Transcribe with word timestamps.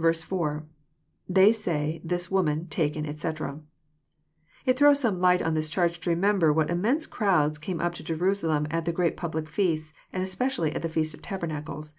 4. 0.00 0.64
—[They 1.28 1.50
say.^this 1.50 2.30
woman,.. 2.30 2.68
taken.., 2.68 3.04
etc.'] 3.04 3.60
It 4.64 4.78
throws 4.78 5.00
some 5.00 5.18
light 5.20 5.42
on 5.42 5.54
this 5.54 5.68
charge 5.68 5.98
to 5.98 6.10
remember 6.10 6.52
what 6.52 6.70
immense 6.70 7.04
crowds 7.04 7.58
came 7.58 7.80
up 7.80 7.96
to 7.96 8.04
Jeru 8.04 8.32
salem 8.32 8.68
at 8.70 8.84
the 8.84 8.92
great 8.92 9.16
public 9.16 9.48
feasts, 9.48 9.92
and 10.12 10.22
especially 10.22 10.72
at 10.72 10.82
the 10.82 10.88
feast 10.88 11.14
of 11.14 11.22
tabernacles. 11.22 11.96